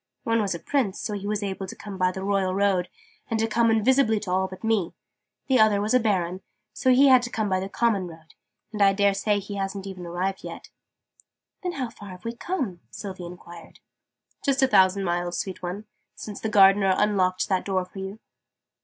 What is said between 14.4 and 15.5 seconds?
"Just a thousand miles,